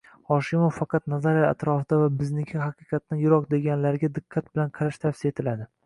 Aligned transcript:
Hoshimov 0.29 0.71
faqat 0.77 1.11
nazariyalar 1.13 1.53
atrofida 1.57 1.99
va 2.05 2.09
bizniki 2.23 2.59
haqiqatdan 2.65 3.23
yiroq 3.27 3.47
deganlarga 3.55 4.15
diqqat 4.19 4.53
bilan 4.53 4.77
qarash 4.81 5.03
tavsiya 5.09 5.37
etiladi 5.37 5.75